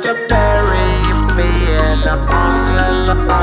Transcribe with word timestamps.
to 0.00 0.14
bury 0.28 1.14
me 1.36 1.52
in 1.78 2.00
the 2.00 2.16
most 2.28 2.66
under 2.74 3.39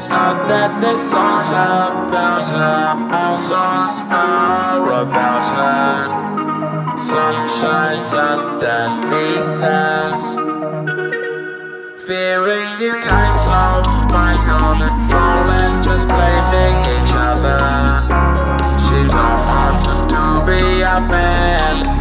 It's 0.00 0.08
not 0.08 0.48
that 0.48 0.80
the 0.80 0.96
songs 0.96 1.50
about 1.50 2.48
her, 2.48 3.14
all 3.14 3.36
songs 3.36 4.00
are 4.10 5.02
about 5.02 5.46
her. 5.58 6.96
Sun 6.96 7.48
shines 7.48 8.14
underneath 8.14 9.62
us. 9.62 10.49
Fearing 12.10 12.76
new 12.80 12.92
kinds 13.04 13.46
of 13.46 14.10
mind 14.10 14.40
control 14.42 15.46
and 15.62 15.84
just 15.84 16.08
blaming 16.08 16.80
each 16.96 17.12
other. 17.14 17.60
She 18.80 18.98
don't 19.06 19.46
want 19.46 20.10
to 20.10 20.44
be 20.44 20.82
a 20.82 21.00
man 21.08 21.99